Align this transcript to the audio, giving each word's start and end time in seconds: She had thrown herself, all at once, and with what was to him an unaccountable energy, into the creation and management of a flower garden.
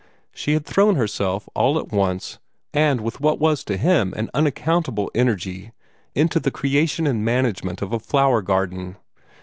She 0.33 0.53
had 0.53 0.65
thrown 0.65 0.95
herself, 0.95 1.47
all 1.53 1.77
at 1.77 1.91
once, 1.91 2.39
and 2.73 3.01
with 3.01 3.19
what 3.21 3.37
was 3.39 3.63
to 3.65 3.77
him 3.77 4.15
an 4.17 4.31
unaccountable 4.33 5.11
energy, 5.13 5.73
into 6.15 6.39
the 6.39 6.49
creation 6.49 7.05
and 7.05 7.23
management 7.23 7.83
of 7.83 7.93
a 7.93 7.99
flower 7.99 8.41
garden. 8.41 8.97